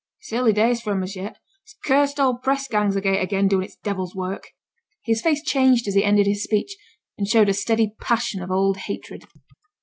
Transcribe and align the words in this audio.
It's 0.19 0.33
early 0.33 0.51
days 0.51 0.81
for 0.81 0.91
'em 0.93 1.03
as 1.03 1.15
yet. 1.15 1.35
And 1.67 1.67
t' 1.67 1.75
cursed 1.87 2.19
old 2.19 2.41
press 2.41 2.67
gang's 2.67 2.97
agate 2.97 3.21
again, 3.21 3.47
doing 3.47 3.65
its 3.65 3.75
devil's 3.75 4.15
work!' 4.15 4.49
His 5.03 5.21
face 5.21 5.43
changed 5.43 5.87
as 5.87 5.93
he 5.93 6.03
ended 6.03 6.25
his 6.25 6.41
speech, 6.41 6.75
and 7.19 7.27
showed 7.27 7.49
a 7.49 7.53
steady 7.53 7.93
passion 7.99 8.41
of 8.41 8.49
old 8.49 8.77
hatred. 8.77 9.25